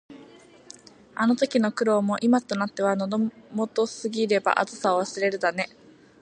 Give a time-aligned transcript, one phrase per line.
[1.13, 3.19] あの時の苦労も、今となっては「喉
[3.53, 5.69] 元過ぎれば熱さを忘れる」だね。